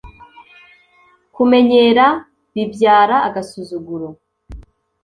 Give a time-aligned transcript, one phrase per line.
[1.35, 2.05] kumenyera
[2.53, 4.07] bibyara agasuzuguro